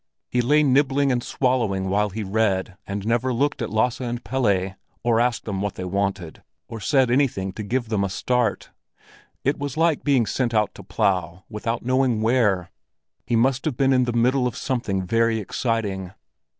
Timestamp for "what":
5.61-5.75